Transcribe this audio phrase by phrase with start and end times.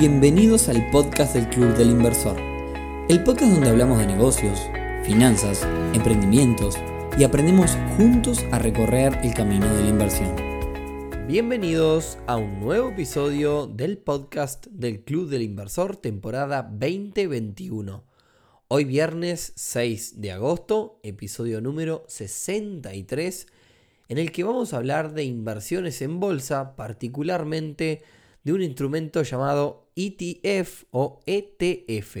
[0.00, 2.40] Bienvenidos al podcast del Club del Inversor,
[3.10, 4.58] el podcast donde hablamos de negocios,
[5.04, 5.62] finanzas,
[5.92, 6.78] emprendimientos
[7.18, 10.34] y aprendemos juntos a recorrer el camino de la inversión.
[11.28, 18.02] Bienvenidos a un nuevo episodio del podcast del Club del Inversor temporada 2021.
[18.68, 23.48] Hoy viernes 6 de agosto, episodio número 63,
[24.08, 28.02] en el que vamos a hablar de inversiones en bolsa, particularmente
[28.44, 32.16] de un instrumento llamado ETF o ETF.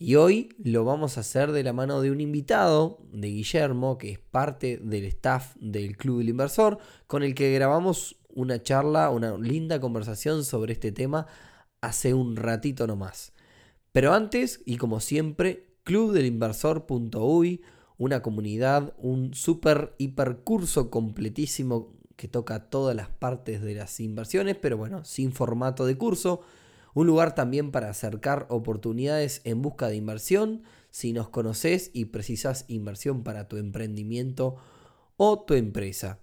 [0.00, 4.12] Y hoy lo vamos a hacer de la mano de un invitado, de Guillermo, que
[4.12, 9.36] es parte del staff del Club del Inversor, con el que grabamos una charla, una
[9.36, 11.26] linda conversación sobre este tema
[11.80, 13.32] hace un ratito nomás.
[13.90, 17.62] Pero antes, y como siempre, clubdelinversor.uy,
[17.96, 24.56] una comunidad, un super hiper curso completísimo que toca todas las partes de las inversiones,
[24.56, 26.40] pero bueno, sin formato de curso.
[26.92, 32.64] Un lugar también para acercar oportunidades en busca de inversión si nos conoces y precisas
[32.66, 34.56] inversión para tu emprendimiento
[35.16, 36.18] o tu empresa.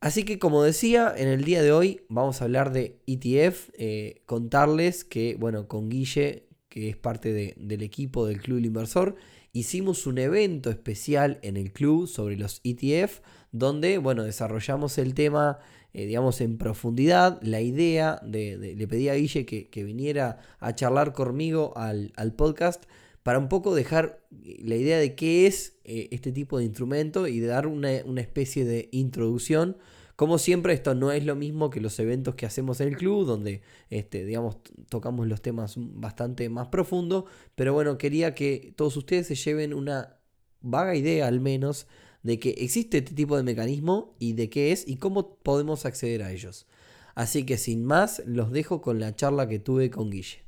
[0.00, 4.20] Así que como decía, en el día de hoy vamos a hablar de ETF, eh,
[4.26, 9.16] contarles que, bueno, con Guille, que es parte del equipo del Club del Inversor,
[9.52, 13.20] hicimos un evento especial en el club sobre los ETF,
[13.52, 15.58] donde, bueno, desarrollamos el tema,
[15.92, 17.38] eh, digamos, en profundidad.
[17.42, 22.84] La idea de, le pedí a Guille que, viniera a charlar conmigo al, podcast
[23.22, 27.28] para un poco dejar eh, la idea de qué es eh, este tipo de instrumento
[27.28, 29.76] y dar una, una especie de introducción
[30.22, 33.26] como siempre, esto no es lo mismo que los eventos que hacemos en el club,
[33.26, 37.26] donde este, digamos, tocamos los temas bastante más profundo.
[37.56, 40.20] Pero bueno, quería que todos ustedes se lleven una
[40.60, 41.88] vaga idea al menos
[42.22, 46.22] de que existe este tipo de mecanismo y de qué es y cómo podemos acceder
[46.22, 46.68] a ellos.
[47.16, 50.44] Así que sin más, los dejo con la charla que tuve con Guille.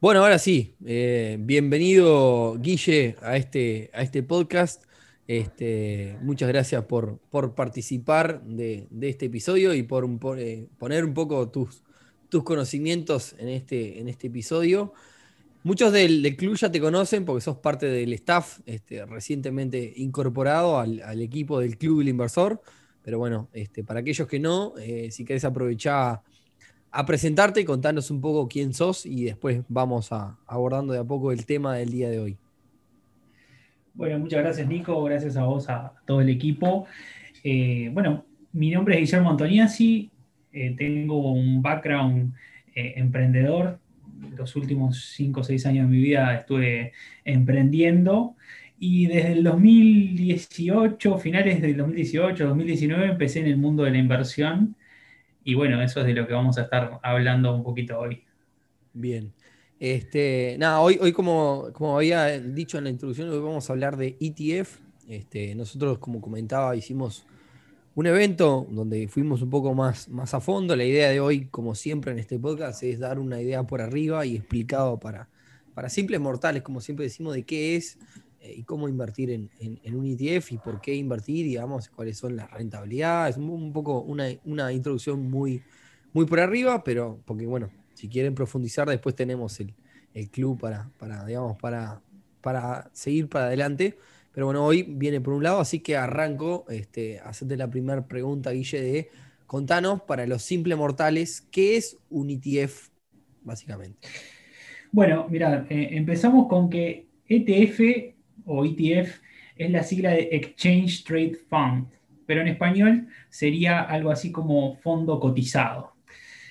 [0.00, 4.82] Bueno, ahora sí, eh, bienvenido Guille a este, a este podcast.
[5.26, 10.06] Este, muchas gracias por, por participar de, este episodio y por,
[10.38, 11.82] eh, poner un poco tus,
[12.28, 14.92] tus conocimientos en este, en este episodio.
[15.62, 21.22] Muchos del, club ya te conocen porque sos parte del staff este, recientemente incorporado al,
[21.22, 22.60] equipo del Club del Inversor.
[23.02, 26.20] Pero bueno, este, para aquellos que no, eh, si querés aprovechar
[26.90, 31.04] a presentarte y contarnos un poco quién sos y después vamos a, abordando de a
[31.04, 32.38] poco el tema del día de hoy.
[33.94, 36.86] Bueno, muchas gracias Nico, gracias a vos, a todo el equipo.
[37.44, 40.10] Eh, bueno, mi nombre es Guillermo Antoniazzi,
[40.52, 42.34] eh, tengo un background
[42.74, 43.78] eh, emprendedor.
[44.36, 46.92] Los últimos 5 o 6 años de mi vida estuve
[47.24, 48.34] emprendiendo
[48.80, 54.74] y desde el 2018, finales del 2018, 2019, empecé en el mundo de la inversión
[55.44, 58.24] y bueno, eso es de lo que vamos a estar hablando un poquito hoy.
[58.92, 59.32] Bien.
[59.84, 64.16] Este, nada, hoy, hoy como, había dicho en la introducción, hoy vamos a hablar de
[64.18, 64.78] ETF.
[65.06, 67.26] Este, nosotros, como comentaba, hicimos
[67.94, 70.74] un evento donde fuimos un poco más, más a fondo.
[70.74, 74.24] La idea de hoy, como siempre en este podcast, es dar una idea por arriba
[74.24, 75.28] y explicado para,
[75.74, 77.98] para simples mortales, como siempre decimos, de qué es
[78.40, 79.50] eh, y cómo invertir en,
[79.94, 83.36] un ETF y por qué invertir, digamos, cuáles son las rentabilidades.
[83.36, 85.62] Un, poco una, una introducción muy,
[86.14, 89.74] muy por arriba, pero porque, bueno, si quieren profundizar, después tenemos el,
[90.30, 92.00] club para, para, digamos, para,
[92.40, 93.96] para seguir para adelante.
[94.32, 98.50] Pero bueno, hoy viene por un lado, así que arranco, este, hacerte la primera pregunta,
[98.50, 99.08] Guille, de
[99.46, 102.88] contanos para los simples mortales, ¿qué es un ETF
[103.42, 104.08] básicamente?
[104.90, 109.20] Bueno, mira, eh, empezamos con que ETF o ETF
[109.56, 111.86] es la sigla de Exchange Trade Fund,
[112.26, 115.92] pero en español sería algo así como fondo cotizado.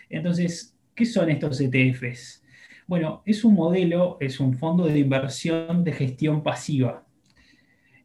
[0.09, 2.43] Entonces, ¿Qué son estos ETFs?
[2.85, 7.03] Bueno, es un modelo, es un fondo de inversión de gestión pasiva.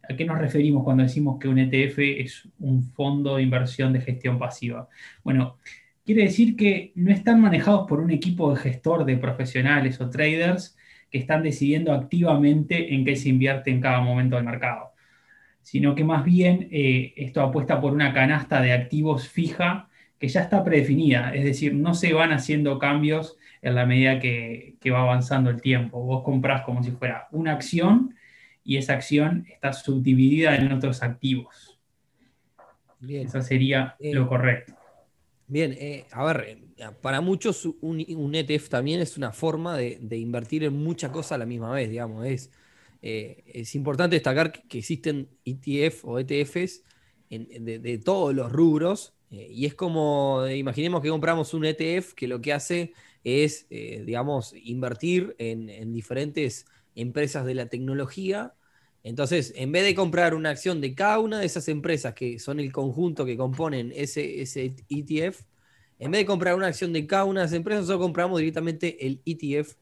[0.09, 4.01] ¿A qué nos referimos cuando decimos que un ETF es un fondo de inversión de
[4.01, 4.89] gestión pasiva?
[5.23, 5.59] Bueno,
[6.07, 10.75] quiere decir que no están manejados por un equipo de gestor de profesionales o traders
[11.11, 14.93] que están decidiendo activamente en qué se invierte en cada momento del mercado,
[15.61, 20.43] sino que más bien eh, esto apuesta por una canasta de activos fija que ya
[20.43, 25.51] está predefinida, es decir, no se van haciendo cambios en la medida que, va avanzando
[25.51, 26.01] el tiempo.
[26.01, 28.15] Vos comprás como si fuera una acción
[28.65, 31.79] y esa acción está subdividida en otros activos.
[33.01, 33.27] Bien.
[33.27, 34.75] Eso sería eh, lo correcto.
[35.47, 36.59] Bien, eh, a ver,
[37.01, 41.47] para muchos un, ETF también es una forma de, invertir en muchas cosas a la
[41.47, 42.27] misma vez, digamos.
[42.27, 42.51] Es,
[43.03, 46.85] eh, es importante destacar que, existen ETF o ETFs
[47.31, 52.41] de, todos los rubros Eh, y es como, imaginemos que compramos un ETF que lo
[52.41, 52.93] que hace
[53.25, 58.55] es, eh, digamos, invertir en, diferentes empresas de la tecnología.
[59.03, 62.61] Entonces, en vez de comprar una acción de cada una de esas empresas que son
[62.61, 65.43] el conjunto que componen ese, ese ETF,
[65.99, 69.07] en vez de comprar una acción de cada una de esas empresas, nosotros compramos directamente
[69.07, 69.75] el ETF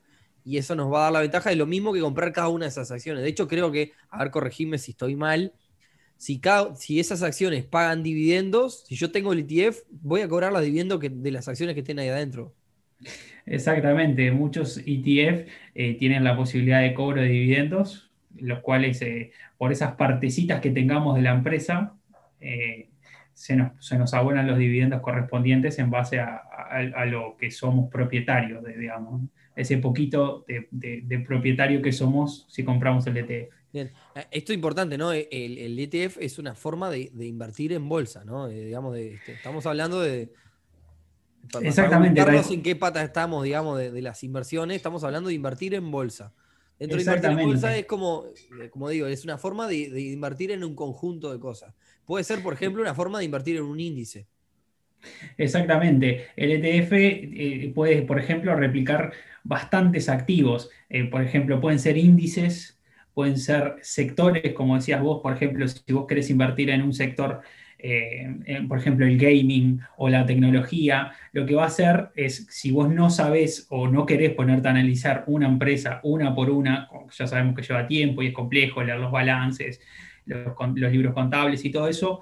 [0.45, 2.67] y eso nos va a dar la ventaja de lo mismo que comprar cada una
[2.67, 3.23] de esas acciones.
[3.23, 5.53] De hecho, creo que, a ver, corregime si estoy mal,
[6.17, 6.41] si,
[6.77, 11.01] si esas acciones pagan dividendos, si yo tengo el ETF, voy a cobrar los dividendos
[11.01, 12.55] de las acciones que estén ahí adentro.
[13.45, 19.73] Exactamente, muchos ETF eh, tienen la posibilidad de cobro de dividendos, los cuales eh, por
[19.73, 21.95] esas partecitas que tengamos de la empresa,
[22.41, 22.89] eh,
[23.33, 26.43] se, nos, abonan los dividendos correspondientes en base a,
[27.07, 29.23] lo que somos propietarios, de, digamos,
[29.55, 33.55] ese poquito de propietario que somos si compramos el ETF.
[33.73, 33.91] Bien.
[34.17, 35.13] Eh, esto es importante, ¿no?
[35.13, 38.49] El, ETF es una forma de, invertir en bolsa, ¿no?
[38.49, 40.33] Eh, digamos, este, estamos hablando de.
[41.61, 42.25] Exactamente.
[42.25, 46.33] Para en qué pata estamos, digamos, de, las inversiones, estamos hablando de invertir en bolsa.
[46.79, 48.25] Dentro de invertir en bolsa es como,
[48.61, 51.75] eh, como digo, es una forma de, invertir en un conjunto de cosas.
[52.05, 54.27] Puede ser, por ejemplo, una forma de invertir en un índice.
[55.37, 56.29] Exactamente.
[56.37, 59.13] El ETF puede, por ejemplo, replicar
[59.45, 60.71] bastantes activos.
[61.11, 62.76] por ejemplo, pueden ser índices
[63.17, 67.41] pueden ser sectores, como decías vos, por ejemplo, si vos querés invertir en un sector,
[67.79, 72.73] eh, por ejemplo, el gaming o la tecnología, lo que va a hacer es, si
[72.73, 77.27] vos no sabés o no querés ponerte a analizar una empresa una por una, ya
[77.27, 79.81] sabemos que lleva tiempo y es complejo leer los balances,
[80.27, 82.21] los, libros contables y todo eso,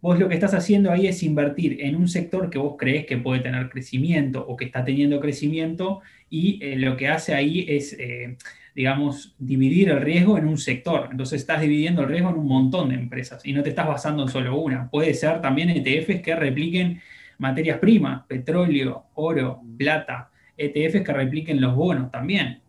[0.00, 3.16] vos lo que estás haciendo ahí es invertir en un sector que vos crees que
[3.16, 7.96] puede tener crecimiento o que está teniendo crecimiento y eh, lo que hace ahí es
[7.98, 8.36] eh,
[8.74, 11.08] digamos, dividir el riesgo en un sector.
[11.10, 14.22] Entonces estás dividiendo el riesgo en un montón de empresas y no te estás basando
[14.22, 14.88] en solo una.
[14.90, 17.00] Puede ser también ETFs que repliquen
[17.38, 22.60] materias primas, petróleo, oro, plata, ETFs que repliquen los bonos también.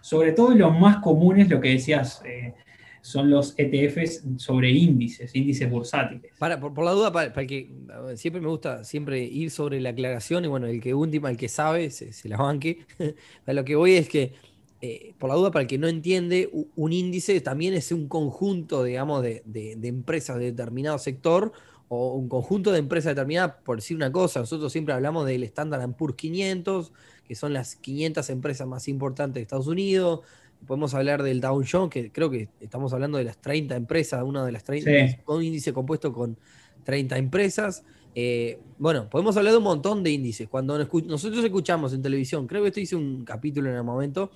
[0.00, 2.54] Sobre todo los más comunes, lo que decías, eh,
[3.02, 6.32] son los ETFs sobre índices, índices bursátiles.
[6.38, 7.70] Para, por, la duda, para, que
[8.14, 11.48] siempre me gusta siempre ir sobre la aclaración y bueno, el que última, el que
[11.48, 12.84] sabe, se, se la banque.
[13.46, 14.32] lo que voy es que
[14.82, 18.82] eh, por la duda, para el que no entiende, un índice también es un conjunto,
[18.82, 19.42] digamos, de,
[19.82, 21.52] empresas de determinado sector
[21.88, 25.92] o un conjunto de empresas determinadas, por decir una cosa, nosotros siempre hablamos del Standard
[25.94, 26.92] Poor's 500,
[27.26, 30.20] que son las 500 empresas más importantes de Estados Unidos,
[30.66, 34.44] podemos hablar del Dow Jones, que creo que estamos hablando de las 30 empresas, una
[34.44, 36.38] de las 30, con un índice compuesto con
[36.84, 37.84] 30 empresas.
[38.14, 40.48] Eh, bueno, podemos hablar de un montón de índices.
[40.48, 44.30] Cuando nosotros escuchamos en televisión, creo que esto hice un capítulo en el momento,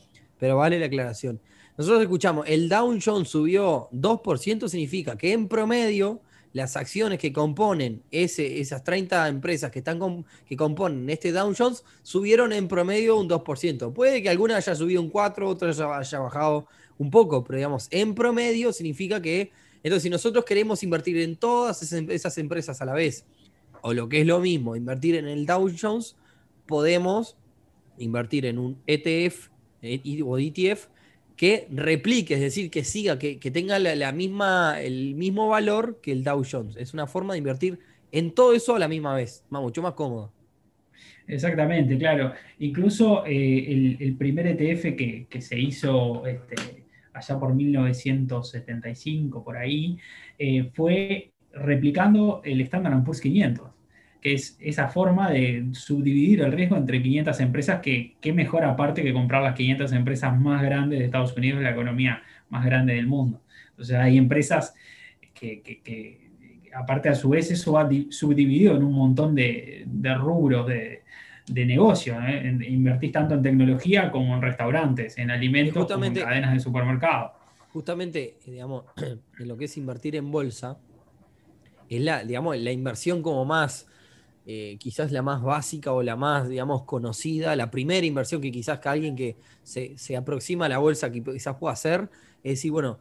[0.45, 1.41] pero vale la aclaración.
[1.79, 6.21] Nosotros escuchamos, el Dow Jones subió 2%, significa que en promedio
[6.53, 11.83] las acciones que componen ese, esas 30 empresas que, están que componen este Dow Jones
[12.03, 13.95] subieron en promedio un 2%.
[13.95, 16.67] Puede que alguna haya subido un 4, otra haya bajado
[16.99, 19.51] un poco, pero digamos, en promedio significa que,
[19.83, 23.25] entonces si nosotros queremos invertir en todas esas empresas a la vez,
[23.81, 26.17] o lo que es lo mismo, invertir en el Dow Jones,
[26.67, 27.39] podemos
[27.97, 29.54] invertir en un ETF
[30.25, 30.89] o ETF
[31.37, 36.23] que replique, es decir, que siga, que, tenga la, misma, el mismo valor que el
[36.23, 36.77] Dow Jones.
[36.77, 37.79] Es una forma de invertir
[38.13, 40.33] en todo eso a la misma vez, mucho más cómodo.
[41.27, 42.33] Exactamente, claro.
[42.61, 49.99] Incluso eh, el, primer ETF que, se hizo este, allá por 1975, por ahí,
[50.39, 53.74] eh, fue replicando el Standard Poor's 500
[54.25, 59.03] que es esa forma de subdividir el riesgo entre 500 empresas, que qué mejor aparte
[59.03, 63.07] que comprar las 500 empresas más grandes de Estados Unidos, la economía más grande del
[63.07, 63.43] mundo.
[63.73, 64.75] Entonces hay empresas
[65.35, 66.31] que,
[66.75, 69.85] aparte a su vez eso ha subdividido en un montón de,
[70.17, 71.03] rubros de,
[71.67, 72.17] negocio.
[72.27, 72.59] ¿eh?
[72.67, 77.35] Invertís tanto en tecnología como en restaurantes, en alimentos, como en cadenas de supermercado.
[77.75, 78.85] Justamente, digamos,
[79.39, 80.79] en lo que es invertir en bolsa,
[81.91, 83.87] es la, digamos, la inversión como más
[84.47, 88.79] eh, quizás la más básica o la más, digamos, conocida, la primera inversión que quizás
[88.79, 92.11] que alguien que se, aproxima a la bolsa que quizás pueda hacer,
[92.43, 92.99] es decir, bueno,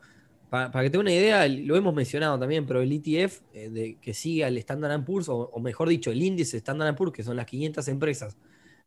[0.49, 4.13] para, que tenga una idea, lo hemos mencionado también, pero el ETF eh, de, que
[4.13, 7.45] sigue al Standard Poor's, o, o, mejor dicho, el índice Standard Poor's, que son las
[7.45, 8.37] 500 empresas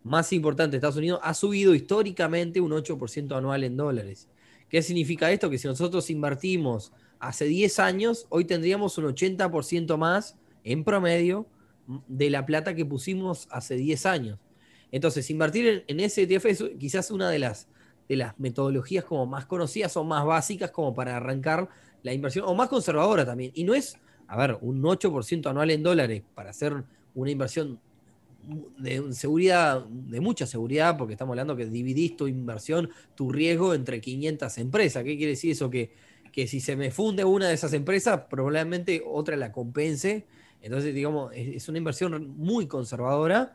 [0.03, 4.29] más importantes de Estados Unidos, ha subido históricamente un 8% anual en dólares.
[4.71, 5.51] ¿Qué significa esto?
[5.51, 11.47] Que si nosotros invertimos hace 10 años, hoy tendríamos un 80% más en promedio
[12.09, 14.39] de la plata que pusimos hace 10 años.
[14.93, 17.69] Entonces, invertir en, ese ETF es quizás una de las,
[18.09, 21.69] de las metodologías como más conocidas o más básicas como para arrancar
[22.03, 23.51] la inversión, o más conservadora también.
[23.55, 27.81] Y no es, a ver, un 8% anual en dólares para hacer una inversión
[28.79, 34.01] de seguridad, de mucha seguridad, porque estamos hablando que dividís tu inversión, tu riesgo entre
[34.01, 35.03] 500 empresas.
[35.03, 35.69] ¿Qué quiere decir eso?
[35.69, 35.93] Que,
[36.31, 40.27] que si se me funde una de esas empresas, probablemente otra la compense.
[40.63, 43.53] Entonces, digamos, es, una inversión muy conservadora.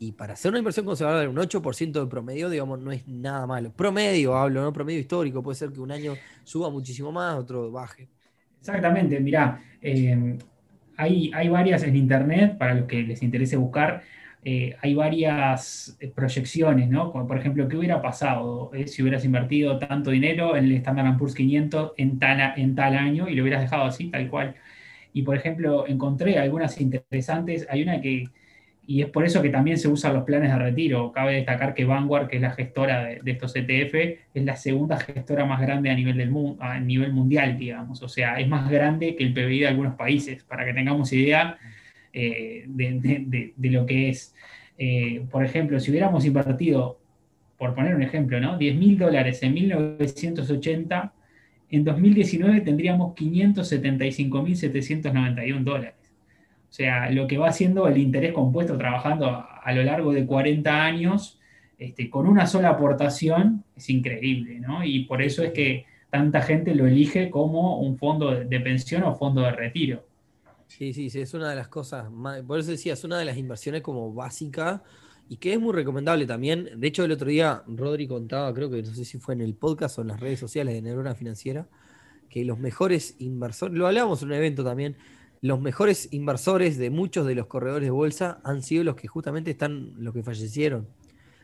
[0.00, 3.72] Y para hacer una inversión conservadora un 8% de promedio, digamos, no es nada malo.
[3.72, 4.72] Promedio, hablo, ¿no?
[4.72, 5.42] Promedio histórico.
[5.42, 6.14] Puede ser que un año
[6.44, 8.08] suba muchísimo más, otro baje.
[8.60, 10.38] Exactamente, mirá, eh,
[10.96, 14.02] hay, hay varias en internet, para los que les interese buscar,
[14.44, 17.12] eh, hay varias eh, proyecciones, ¿no?
[17.12, 21.34] por ejemplo, ¿qué hubiera pasado eh, si hubieras invertido tanto dinero en el Standard Poor's
[21.34, 24.54] 500 en tal, en tal año y lo hubieras dejado así, tal cual?
[25.12, 27.66] Y, por ejemplo, encontré algunas interesantes.
[27.70, 28.28] Hay una que
[28.88, 31.12] y es por eso que también se usan los planes de retiro.
[31.12, 33.94] Cabe destacar que Vanguard, que es la gestora de, estos ETF,
[34.32, 38.00] es la segunda gestora más grande a nivel, del a nivel mundial, digamos.
[38.02, 41.58] O sea, es más grande que el PBI de algunos países, para que tengamos idea
[42.14, 44.34] eh, de, lo que es.
[44.78, 46.98] Eh, por ejemplo, si hubiéramos invertido,
[47.58, 48.56] por poner un ejemplo, ¿no?
[48.56, 51.12] 10 mil dólares en 1980,
[51.70, 55.94] en 2019 tendríamos 575.791 dólares.
[56.68, 60.84] O sea, lo que va haciendo el interés compuesto trabajando a, lo largo de 40
[60.84, 61.40] años,
[61.78, 64.84] este, con una sola aportación, es increíble, ¿no?
[64.84, 69.14] Y por eso es que tanta gente lo elige como un fondo de, pensión o
[69.14, 70.04] fondo de retiro.
[70.66, 73.24] Sí, sí, sí, es una de las cosas, más, por eso decía, es una de
[73.24, 74.82] las inversiones como básica
[75.28, 76.70] y que es muy recomendable también.
[76.76, 79.54] De hecho, el otro día Rodri contaba, creo que no sé si fue en el
[79.54, 81.68] podcast o en las redes sociales de Neurona Financiera,
[82.30, 84.96] que los mejores inversores, lo hablábamos en un evento también,
[85.40, 89.50] los mejores inversores de muchos de los corredores de bolsa han sido los que justamente
[89.50, 90.88] están, los que fallecieron.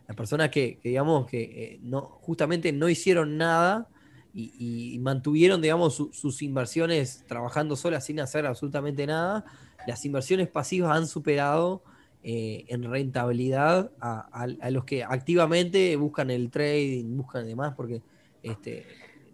[0.08, 3.88] Las personas que, digamos, que eh, no, justamente no hicieron nada
[4.36, 9.44] y, mantuvieron, digamos, sus inversiones trabajando solas sin hacer absolutamente nada.
[9.86, 11.84] Las inversiones pasivas han superado
[12.26, 18.00] eh, en rentabilidad a, los que activamente buscan el trading, buscan demás, porque
[18.42, 18.86] este,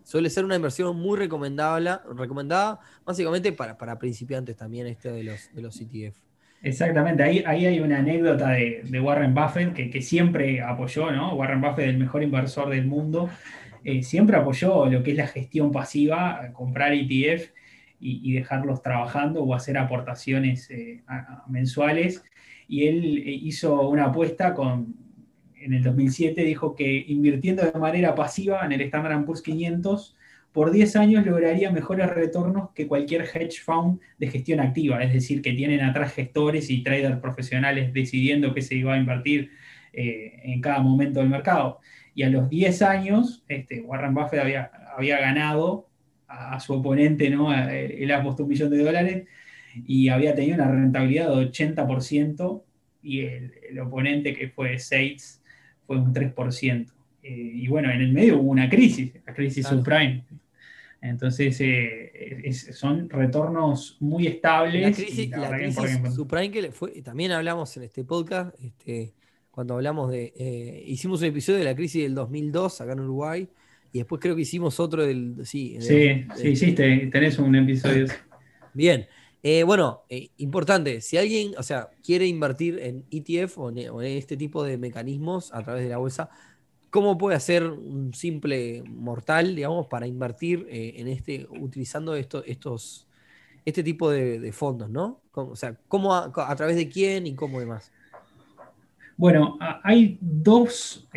[0.02, 5.54] suele ser una inversión muy recomendable, recomendada, básicamente para, para principiantes también este de los,
[5.54, 6.16] de los ETF.
[6.62, 11.34] Exactamente, ahí, ahí hay una anécdota de, Warren Buffett que, siempre apoyó, ¿no?
[11.34, 13.30] Warren Buffett, el mejor inversor del mundo,
[13.84, 17.52] eh, siempre apoyó lo que es la gestión pasiva, comprar ETF
[18.00, 21.02] y, dejarlos trabajando o hacer aportaciones eh,
[21.48, 22.24] mensuales.
[22.70, 24.94] Y él eh, hizo una apuesta con,
[25.56, 30.16] en el 2007 dijo que invirtiendo de manera pasiva en el Standard Poor's 500,
[30.52, 35.42] por 10 años lograría mejores retornos que cualquier hedge fund de gestión activa, es decir,
[35.42, 39.50] que tienen atrás gestores y traders profesionales decidiendo qué se iba a invertir
[39.92, 41.80] eh, en cada momento del mercado.
[42.14, 45.88] Y a los 10 años, este, Warren Buffett había, había ganado
[46.28, 47.52] a, su oponente, ¿no?
[47.52, 49.26] él apostó un millón de dólares
[49.74, 52.62] y había tenido una rentabilidad de 80%
[53.02, 55.40] y el, el oponente que fue Seitz
[55.86, 56.92] fue un 3%.
[57.22, 60.24] Eh, y bueno, en el medio hubo una crisis, la crisis subprime.
[61.02, 64.82] Entonces, eh, son retornos muy estables.
[64.82, 65.30] La crisis,
[66.14, 69.14] subprime que fue, también hablamos en este podcast, este,
[69.50, 73.48] cuando hablamos de, eh, hicimos un episodio de la crisis del 2002 acá en Uruguay,
[73.92, 75.36] y después creo que hicimos otro del...
[75.44, 78.06] Sí, sí, sí hiciste, tenés un episodio.
[78.74, 79.06] Bien,
[79.42, 84.36] eh, bueno, eh, importante, si alguien, o sea, quiere invertir en ETF o en, este
[84.36, 86.28] tipo de mecanismos a través de la bolsa,
[86.90, 93.08] ¿cómo puede hacer un simple mortal, digamos, para invertir eh, en este, utilizando esto, estos,
[93.64, 95.20] este tipo de, fondos, ¿no?
[95.32, 97.90] O sea, ¿cómo a, través de quién y cómo demás?
[99.16, 101.08] Bueno, hay dos,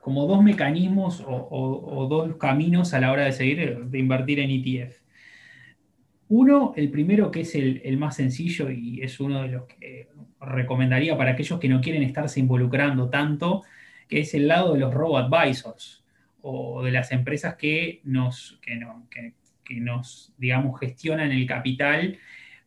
[0.00, 4.50] como dos mecanismos o, o, dos caminos a la hora de seguir, de invertir en
[4.50, 5.03] ETF.
[6.28, 10.08] Uno, el primero que es el, más sencillo y es uno de los que
[10.40, 13.62] recomendaría para aquellos que no quieren estarse involucrando tanto,
[14.08, 16.04] que es el lado de los robo-advisors
[16.40, 18.60] o de las empresas que nos,
[19.70, 22.18] nos, digamos, gestionan el capital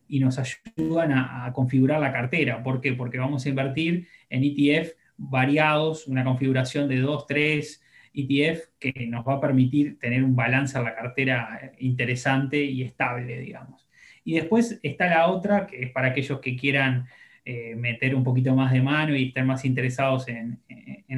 [0.08, 2.62] y nos ayudan a, a, configurar la cartera.
[2.62, 2.94] ¿Por qué?
[2.94, 7.82] Porque vamos a invertir en ETF variados, una configuración de 2, 3,
[8.18, 13.38] ETF que nos va a permitir tener un balance en la cartera interesante y estable,
[13.40, 13.88] digamos.
[14.24, 17.06] Y después está la otra, que es para aquellos que quieran
[17.44, 20.60] eh, meter un poquito más de mano y estar más interesados en,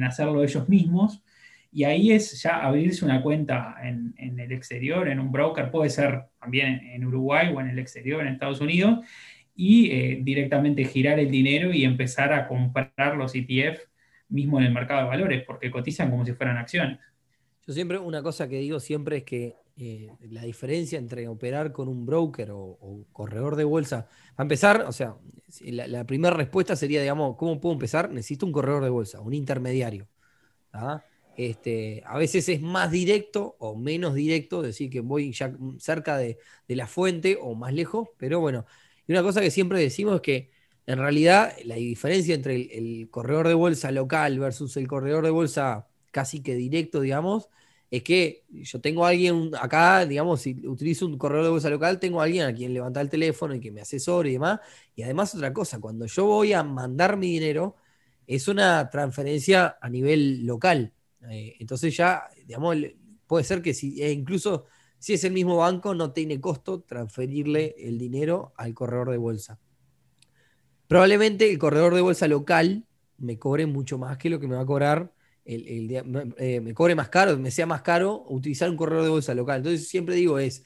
[0.01, 1.21] hacerlo ellos mismos.
[1.73, 6.23] Y ahí es ya abrirse una cuenta en, el exterior, en un broker, puede ser
[6.39, 9.05] también en Uruguay o en el exterior, en Estados Unidos,
[9.55, 13.90] y eh, directamente girar el dinero y empezar a comprar los ETF
[14.31, 16.99] mismo en el mercado de valores, porque cotizan como si fueran acciones.
[17.67, 21.87] Yo siempre, una cosa que digo siempre es que eh, la diferencia entre operar con
[21.87, 24.07] un broker o, corredor de bolsa.
[24.35, 25.15] Para empezar, o sea,
[25.61, 28.11] la, primera respuesta sería, digamos, ¿cómo puedo empezar?
[28.11, 30.07] Necesito un corredor de bolsa, un intermediario.
[31.35, 36.37] Este, a veces es más directo o menos directo, decir que voy ya cerca de,
[36.67, 38.65] la fuente o más lejos, pero bueno,
[39.07, 40.51] y una cosa que siempre decimos es que
[40.85, 45.87] en realidad la diferencia entre el, corredor de bolsa local versus el corredor de bolsa
[46.11, 47.49] casi que directo, digamos,
[47.89, 51.99] es que yo tengo a alguien acá, digamos, si utilizo un corredor de bolsa local,
[51.99, 54.59] tengo a alguien a quien levantar el teléfono y que me asesore y demás.
[54.95, 57.75] Y además otra cosa, cuando yo voy a mandar mi dinero,
[58.27, 60.93] es una transferencia a nivel local.
[61.29, 62.77] Eh, entonces ya, digamos,
[63.27, 64.65] puede ser que si, e incluso
[64.99, 69.59] si es el mismo banco, no tiene costo transferirle el dinero al corredor de bolsa.
[70.91, 72.83] Probablemente el corredor de bolsa local
[73.17, 75.13] me cobre mucho más que lo que me va a cobrar
[75.45, 75.89] el,
[76.37, 79.59] eh, me cobre más caro, me sea más caro utilizar un corredor de bolsa local.
[79.59, 80.65] Entonces siempre digo es,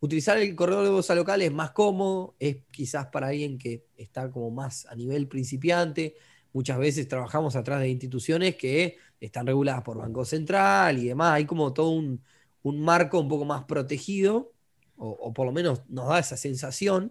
[0.00, 4.30] utilizar el corredor de bolsa local es más cómodo, es quizás para alguien que está
[4.30, 6.16] como más a nivel principiante.
[6.52, 11.32] Muchas veces trabajamos atrás de instituciones que están reguladas por Banco Central y demás.
[11.32, 12.20] Hay como todo un,
[12.62, 14.52] marco un poco más protegido,
[14.98, 17.10] o, o, por lo menos nos da esa sensación.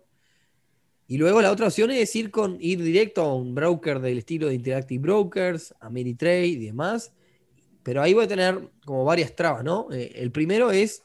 [1.12, 4.48] Y luego la otra opción es ir, con, ir directo a un broker del estilo
[4.48, 7.12] de Interactive Brokers, Ameritrade y demás.
[7.84, 9.92] Pero ahí voy a tener como varias trabas, ¿no?
[9.92, 11.04] Eh, el primero es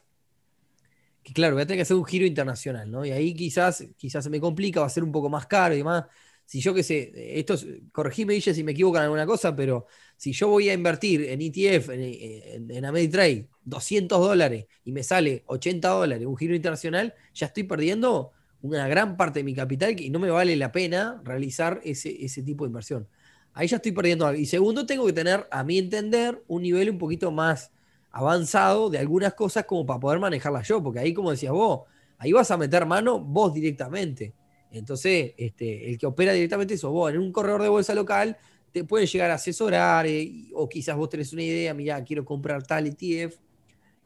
[1.21, 3.05] que, claro, voy a tener que hacer un giro internacional, ¿no?
[3.05, 5.79] Y ahí quizás, quizás se me complica, va a ser un poco más caro y
[5.79, 6.05] demás.
[6.45, 7.55] Si yo qué sé, esto
[7.91, 11.41] corregime, Guille, si me equivoco en alguna cosa, pero si yo voy a invertir en
[11.41, 17.47] ETF, en, en, Ameritrade, 200 dólares y me sale 80 dólares un giro internacional, ya
[17.47, 21.79] estoy perdiendo una gran parte de mi capital y no me vale la pena realizar
[21.83, 23.07] ese, ese tipo de inversión.
[23.53, 24.39] Ahí ya estoy perdiendo algo.
[24.39, 27.71] Y segundo, tengo que tener, a mi entender, un nivel un poquito más
[28.11, 31.81] avanzado de algunas cosas como para poder manejarlas yo, porque ahí, como decías vos,
[32.17, 34.33] ahí vas a meter mano vos directamente.
[34.71, 37.11] Entonces, este, el que opera directamente eso vos.
[37.11, 38.37] En un corredor de bolsa local
[38.71, 42.63] te puede llegar a asesorar eh, o quizás vos tenés una idea, mira, quiero comprar
[42.63, 43.37] tal ETF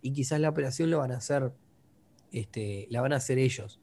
[0.02, 1.52] y quizás la operación lo van a hacer,
[2.32, 3.80] este, la van a hacer ellos.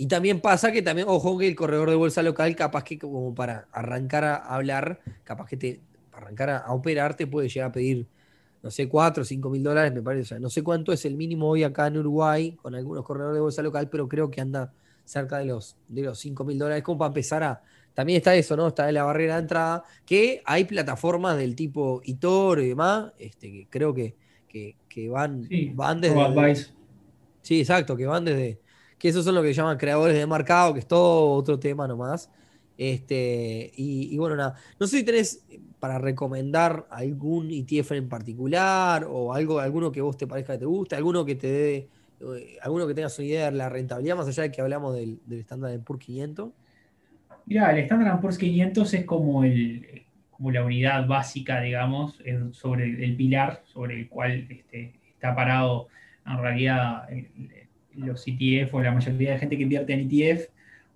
[0.00, 3.34] Y también pasa que también, ojo, que el corredor de bolsa local, capaz que como
[3.34, 7.72] para arrancar a hablar, capaz que te, para arrancar a, operar, te puede llegar a
[7.72, 8.06] pedir,
[8.62, 10.40] no sé, 4 o 5 mil dólares, me parece.
[10.40, 13.60] no sé cuánto es el mínimo hoy acá en Uruguay con algunos corredores de bolsa
[13.60, 14.72] local, pero creo que anda
[15.04, 17.62] cerca de los, de los 5 mil dólares, como para empezar a...
[17.92, 18.68] También está eso, ¿no?
[18.68, 23.66] Está la barrera de entrada, que hay plataformas del tipo Itor y demás, este, que
[23.68, 24.16] creo que,
[24.48, 26.72] que, van, van desde...
[27.42, 28.60] Sí, exacto, que van desde
[29.00, 32.30] que esos son lo que llaman creadores de mercado, que es todo otro tema nomás.
[32.76, 35.44] Este, y, bueno, nada, no sé si tenés
[35.80, 40.64] para recomendar algún ETF en particular o algo, alguno que vos te parezca que te
[40.66, 41.88] guste, alguno que te dé,
[42.20, 45.18] eh, alguno que tengas una idea de la rentabilidad, más allá de que hablamos del,
[45.26, 46.50] del Standard Poor's 500.
[47.46, 52.18] Mira, el Standard Poor's 500 es como, el, como la unidad básica, digamos,
[52.52, 55.88] sobre el pilar sobre el cual este, está parado
[56.26, 57.08] en realidad
[58.00, 60.48] los ETF o la mayoría de gente que invierte en ETF,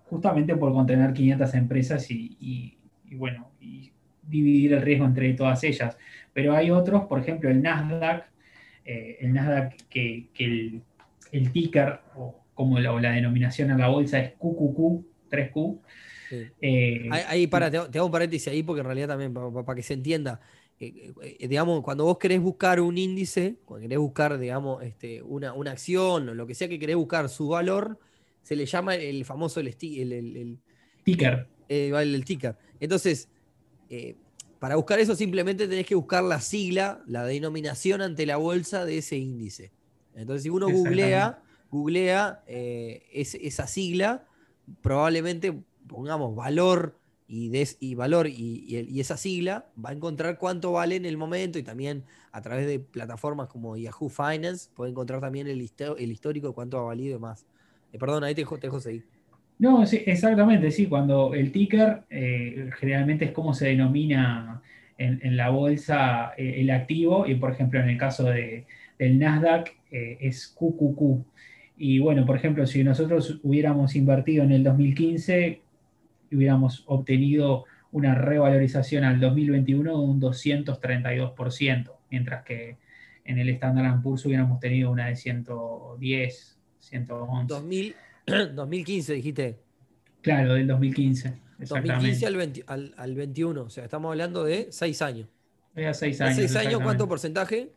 [0.05, 2.77] justamente por contener 500 empresas y,
[3.13, 3.91] bueno, y
[4.23, 5.97] dividir el riesgo entre todas ellas.
[6.33, 8.27] Pero hay otros, por ejemplo, el Nasdaq,
[8.85, 14.33] eh, el Nasdaq que, el, ticker o como la, la, denominación en la bolsa es
[14.33, 15.79] QQQ, 3Q.
[16.61, 19.95] Eh, ahí, para, te, hago un paréntesis ahí porque en realidad también, para que se
[19.95, 20.41] entienda,
[20.81, 25.53] eh, eh, digamos, cuando vos querés buscar un índice, cuando querés buscar, digamos, este, una,
[25.53, 27.99] una, acción o lo que sea que querés buscar su valor,
[28.43, 30.59] se le llama el famoso el, el,
[31.05, 31.49] ticker.
[31.69, 32.57] Eh, el, ticker.
[32.81, 33.29] Entonces,
[34.59, 38.99] para buscar eso simplemente tenés que buscar la sigla, la denominación ante la bolsa de
[38.99, 39.71] ese índice.
[40.15, 44.27] Entonces, si uno googlea, googlea esa sigla,
[44.83, 45.55] probablemente
[45.87, 51.59] pongamos valor y, valor y, esa sigla, va a encontrar cuánto vale en el momento
[51.59, 55.67] y también a través de plataformas como Yahoo Finance puede encontrar también el,
[55.99, 57.47] el histórico de cuánto ha valido y demás.
[57.93, 59.05] Eh, perdón, ahí te dejo, te seguir.
[59.59, 64.61] No, sí, exactamente, sí, cuando el ticker eh, generalmente es como se denomina
[64.99, 68.67] en, la bolsa eh, el activo y por ejemplo en el caso de,
[68.99, 71.25] del Nasdaq es QQQ.
[71.77, 75.64] Y bueno, por ejemplo, si nosotros hubiéramos invertido en el 2015,
[76.37, 82.77] hubiéramos obtenido una revalorización al 2021 de un 232%, mientras que
[83.25, 87.95] en el Standard Poor's hubiéramos tenido una de 110, 111.
[88.55, 89.59] 2015 dijiste.
[90.23, 91.45] Claro, del 2015.
[91.59, 92.27] 2015
[92.67, 95.29] al, 21, o sea, estamos hablando de 6 años.
[95.77, 96.53] Era 6 años.
[96.53, 97.71] ¿6 años cuánto porcentaje?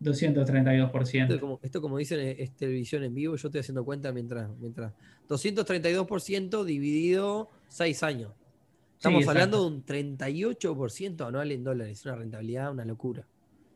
[0.00, 1.22] 232%.
[1.22, 4.92] Esto como, esto como dicen es televisión en vivo, yo estoy haciendo cuenta mientras, mientras
[5.28, 8.30] 232% dividido 6 años.
[8.96, 13.26] Estamos hablando de un 38% anual en dólares, una rentabilidad, una locura.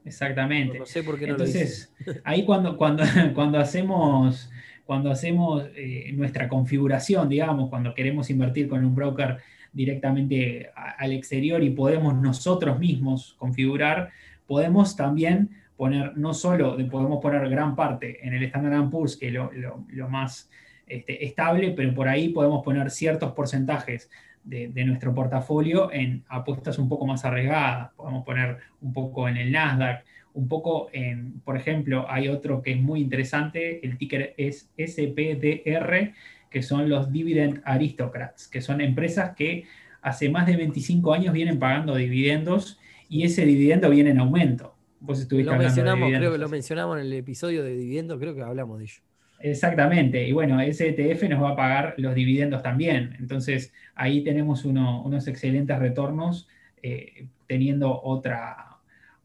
[0.05, 0.79] Exactamente.
[0.79, 3.03] No, sé por qué no Entonces, lo ahí cuando, cuando,
[3.35, 4.51] cuando hacemos,
[4.87, 9.39] cuando hacemos eh, nuestra configuración, digamos, cuando queremos invertir con un broker
[9.73, 14.13] directamente al exterior y podemos nosotros mismos configurar,
[14.47, 19.35] podemos también poner, no solo podemos poner gran parte en el Standard Poor's, que es
[19.35, 20.49] lo, más
[20.89, 24.11] este, estable, pero por ahí podemos poner ciertos porcentajes
[24.45, 27.93] de, nuestro portafolio en apuestas un poco más arriesgadas.
[27.95, 32.73] Podemos poner un poco en el Nasdaq, un poco en, por ejemplo, hay otro que
[32.73, 36.13] es muy interesante, el ticker es SPDR,
[36.51, 39.65] que son los Dividend Aristocrats, que son empresas que
[40.01, 44.75] hace más de 25 años vienen pagando dividendos y ese dividendo viene en aumento.
[45.01, 48.43] Vos estuviste lo mencionamos, creo que lo mencionamos en el episodio de dividendos, creo que
[48.43, 49.08] hablamos de ello.
[49.41, 53.17] Exactamente, y bueno, ese ETF nos va a pagar los dividendos también.
[53.21, 56.49] Entonces, ahí tenemos unos excelentes retornos
[56.83, 58.79] eh, teniendo otra,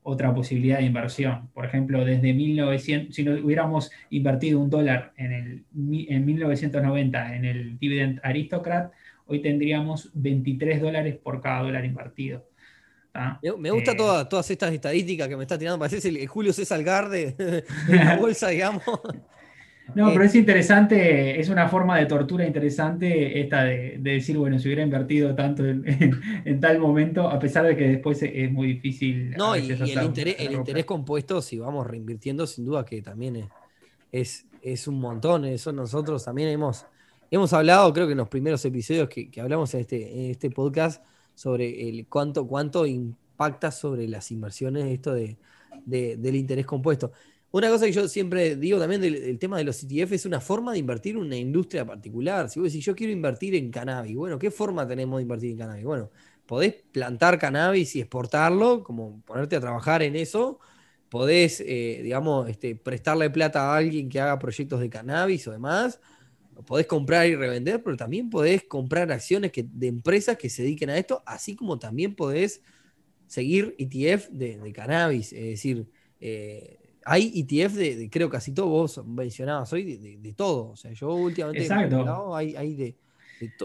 [0.03, 1.49] otra posibilidad de inversión.
[1.53, 5.65] Por ejemplo, desde 1900, si hubiéramos invertido un dólar en, el,
[6.09, 8.91] en 1990 en el Dividend Aristocrat,
[9.25, 12.45] hoy tendríamos 23 dólares por cada dólar invertido.
[13.59, 15.79] Me, gusta eh, todas estas estadísticas que me está tirando.
[15.79, 17.35] Parece el, Julio César Garde
[17.87, 18.83] de la bolsa, digamos.
[19.95, 24.67] No, pero es interesante, es una forma de tortura interesante esta de, decir, bueno, si
[24.67, 29.31] hubiera invertido tanto en, tal momento, a pesar de que después es muy difícil.
[29.31, 33.49] No, y, el, interés, compuesto, si vamos reinvirtiendo, sin duda que también
[34.11, 35.45] es, es, un montón.
[35.45, 36.85] Eso nosotros también hemos,
[37.29, 41.03] hemos hablado, creo que en los primeros episodios que, hablamos en este, en este podcast,
[41.35, 45.37] sobre el cuánto, cuánto impacta sobre las inversiones esto de,
[45.85, 47.11] del interés compuesto.
[47.53, 50.71] Una cosa que yo siempre digo también del, tema de los ETF es una forma
[50.71, 52.49] de invertir en una industria particular.
[52.49, 55.57] Si vos decís, yo quiero invertir en cannabis, bueno, ¿qué forma tenemos de invertir en
[55.59, 55.85] cannabis?
[55.85, 56.09] Bueno,
[56.47, 60.59] podés plantar cannabis y exportarlo, como ponerte a trabajar en eso.
[61.09, 66.01] Podés, eh, digamos, este, prestarle plata a alguien que haga proyectos de cannabis o demás.
[66.65, 70.89] Podés comprar y revender, pero también podés comprar acciones que, de empresas que se dediquen
[70.89, 72.63] a esto, así como también podés
[73.27, 75.31] seguir ETF de, cannabis.
[75.33, 75.87] Es decir,
[76.19, 80.69] eh, hay ETF de, creo casi todo, vos mencionabas hoy, de, todo.
[80.69, 82.35] O sea, yo últimamente Exacto.
[82.35, 82.95] hay, hay de,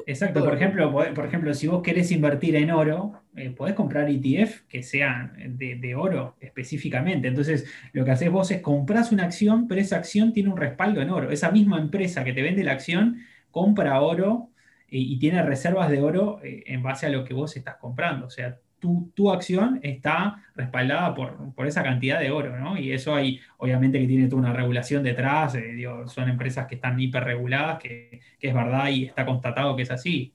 [0.07, 4.62] Exacto, por ejemplo, por ejemplo, si vos querés invertir en oro, eh, podés comprar ETF
[4.68, 7.29] que sean de, oro específicamente.
[7.29, 11.01] Entonces, lo que haces vos es compras una acción, pero esa acción tiene un respaldo
[11.01, 11.31] en oro.
[11.31, 13.18] Esa misma empresa que te vende la acción
[13.51, 14.51] compra oro
[14.88, 18.27] eh, y tiene reservas de oro eh, en base a lo que vos estás comprando.
[18.27, 22.78] O sea, tu, acción está respaldada por, esa cantidad de oro, ¿no?
[22.78, 26.98] Y eso hay, obviamente, que tiene toda una regulación detrás, eh, son empresas que están
[26.98, 30.32] hiperreguladas, que, que es verdad y está constatado que es así.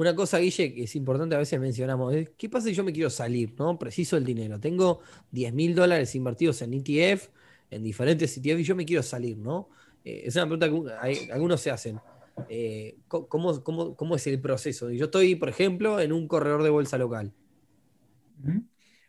[0.00, 2.90] Una cosa, Guille, que es importante a veces mencionamos, es, ¿qué pasa si yo me
[2.90, 3.78] quiero salir, ¿no?
[3.78, 4.58] Preciso el dinero.
[4.58, 5.00] Tengo
[5.30, 7.28] 10 mil dólares invertidos en ETF,
[7.70, 9.68] en diferentes ETF, y yo me quiero salir, ¿no?
[10.02, 12.00] Eh, es una pregunta que algunos se hacen.
[12.48, 14.90] Eh, ¿cómo, es el proceso?
[14.90, 17.32] Yo estoy, por ejemplo, en un corredor de bolsa local.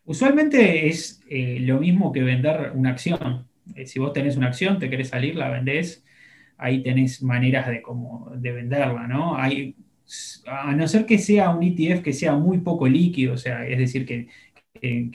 [0.05, 3.47] Usualmente es eh, lo mismo que vender una acción.
[3.75, 6.03] Eh, si vos tenés una acción, te querés salir, la vendés,
[6.57, 7.81] ahí tenés maneras de,
[8.37, 9.35] de venderla, ¿no?
[9.37, 13.77] A no ser que sea un ETF que sea muy poco líquido, o sea, es
[13.77, 14.27] decir, que,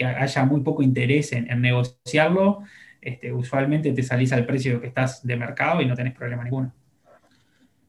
[0.05, 2.63] haya muy poco interés en, negociarlo,
[3.01, 6.73] este, usualmente te salís al precio que estás de mercado y no tenés problema ninguno.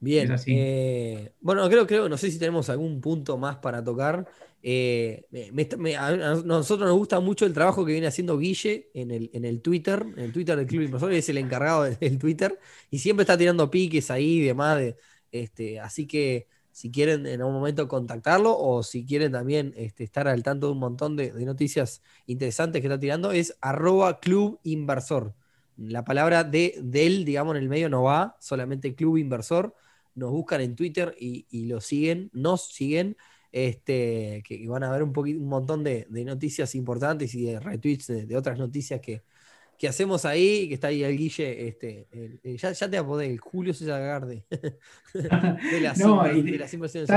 [0.00, 0.34] Bien.
[0.46, 4.26] Eh, bueno, creo, creo, no sé si tenemos algún punto más para tocar.
[4.62, 5.24] Eh,
[5.98, 6.12] a
[6.44, 10.04] nosotros nos gusta mucho el trabajo que viene haciendo Guille en el, en el Twitter,
[10.16, 12.58] en el Twitter del Club Inversor, es el encargado del, Twitter,
[12.90, 14.78] y siempre está tirando piques ahí y demás.
[14.78, 14.96] De,
[15.32, 20.28] este, así que si quieren en algún momento contactarlo o si quieren también este, estar
[20.28, 25.34] al tanto de un montón de, noticias interesantes que está tirando, es arroba Club Inversor.
[25.76, 29.74] La palabra de, del, digamos, en el medio no va, solamente Club Inversor
[30.18, 33.16] nos buscan en Twitter y, lo siguen, nos siguen,
[33.52, 38.06] este, que, van a ver un, poquito, un montón de, noticias importantes y de retweets
[38.28, 39.22] de, otras noticias que,
[39.88, 42.08] hacemos ahí, que está ahí el Guille, este,
[42.56, 44.44] ya, ya, te apodé, el Julio César Garde
[45.14, 47.08] de, las, inversiones.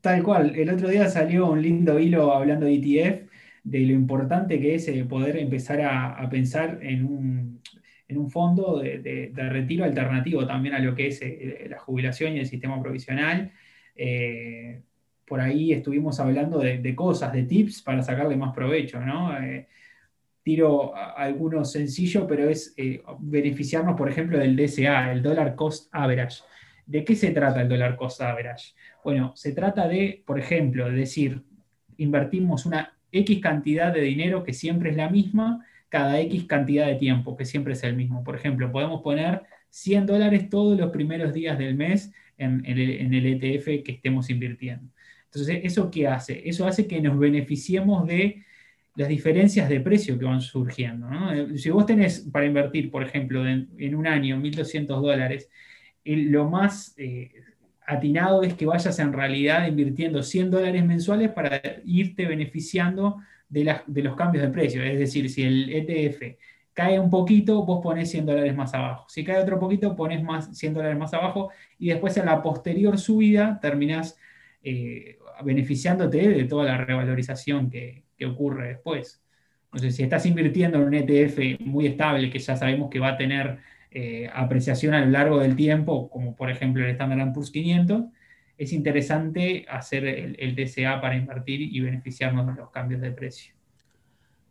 [0.00, 3.30] Tal, cual, el otro día salió un lindo hilo hablando de ETF,
[3.62, 7.60] de lo importante que es eh, poder empezar a pensar en un
[8.08, 12.40] en un fondo de, retiro alternativo también a lo que es eh, la jubilación y
[12.40, 13.52] el sistema provisional.
[13.94, 14.80] Eh,
[15.26, 19.38] por ahí estuvimos hablando de, cosas, de tips para sacarle más provecho, ¿no?
[19.38, 19.68] Eh,
[20.42, 22.74] tiro alguno sencillo, pero es
[23.18, 26.42] beneficiarnos, por ejemplo, del DSA, el Dollar Cost Average.
[26.86, 28.72] ¿De qué se trata el Dollar Cost Average?
[29.04, 31.42] Bueno, se trata de, por ejemplo, de decir,
[31.98, 36.96] invertimos una X cantidad de dinero que siempre es la misma, cada X cantidad de
[36.96, 38.22] tiempo, que siempre es el mismo.
[38.24, 43.84] Por ejemplo, podemos poner 100 dólares todos los primeros días del mes en, el, ETF
[43.84, 44.90] que estemos invirtiendo.
[45.26, 46.48] Entonces, ¿eso qué hace?
[46.48, 48.44] Eso hace que nos beneficiemos de
[48.94, 51.08] las diferencias de precio que van surgiendo.
[51.32, 55.48] Eh, si vos tenés para invertir, por ejemplo, en, un año 1.200 dólares,
[56.04, 57.30] lo más eh,
[57.86, 63.18] atinado es que vayas en realidad invirtiendo 100 dólares mensuales para irte beneficiando
[63.48, 64.82] de, los cambios de precio.
[64.82, 66.38] Es decir, si el ETF
[66.72, 69.06] cae un poquito, vos pones 100 dólares más abajo.
[69.08, 72.98] Si cae otro poquito, pones más 100 dólares más abajo y después en la posterior
[72.98, 74.16] subida terminás
[74.62, 79.22] eh, beneficiándote de toda la revalorización que, ocurre después.
[79.66, 83.16] Entonces, si estás invirtiendo en un ETF muy estable, que ya sabemos que va a
[83.16, 83.58] tener
[83.92, 88.06] eh, apreciación a lo largo del tiempo, como por ejemplo el Standard Poor's 500,
[88.58, 93.54] es interesante hacer el, DCA para invertir y beneficiarnos de los cambios de precio.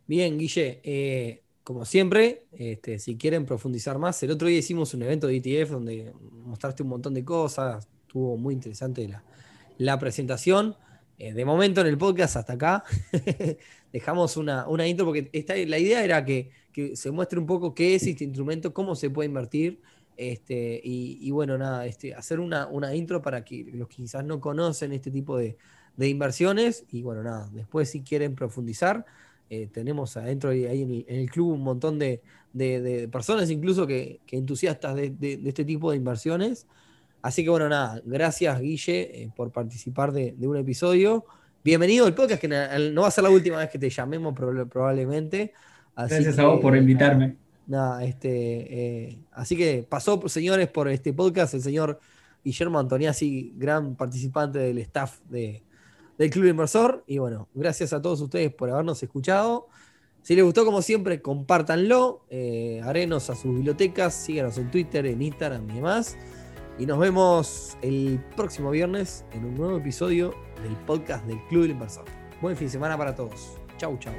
[0.06, 5.02] Bien, Guille, eh, como siempre, este, si quieren profundizar más, el otro día hicimos un
[5.02, 6.14] evento de ETF donde
[6.46, 9.06] mostraste un montón de cosas, estuvo muy interesante
[9.76, 10.74] la, presentación.
[11.18, 12.84] Eh, de momento en el podcast hasta acá
[13.92, 15.28] dejamos una, intro porque
[15.66, 16.50] la idea era que,
[16.94, 19.82] se muestre un poco qué es este instrumento, cómo se puede invertir.
[20.18, 24.92] Este, y, bueno, nada, este, hacer una, intro para que los que quizás no conocen
[24.92, 25.56] este tipo de,
[25.96, 26.84] de inversiones.
[26.90, 29.06] Y bueno, nada, después si quieren profundizar,
[29.48, 32.20] eh, tenemos adentro ahí en el, club un montón de,
[33.12, 36.66] personas, incluso que, entusiastas de, este tipo de inversiones.
[37.22, 41.24] Así que bueno, nada, gracias Guille eh, por participar de, un episodio.
[41.64, 45.52] Bienvenido al podcast, que no va a ser la última vez que te llamemos probablemente.
[45.96, 47.47] gracias a vos por invitarme.
[47.68, 48.30] Nada, este,
[49.10, 52.00] eh, así que pasó, señores, por este podcast el señor
[52.42, 55.62] Guillermo Antoniazzi, gran participante del staff de,
[56.16, 57.04] del Club Inversor.
[57.06, 59.68] Y bueno, gracias a todos ustedes por habernos escuchado.
[60.22, 65.20] Si les gustó, como siempre, compártanlo, eh, arenos a sus bibliotecas, síganos en Twitter, en
[65.20, 66.16] Instagram y demás.
[66.78, 71.72] Y nos vemos el próximo viernes en un nuevo episodio del podcast del Club del
[71.72, 72.06] Inversor.
[72.40, 73.58] Buen fin de semana para todos.
[73.76, 74.14] Chau, chau.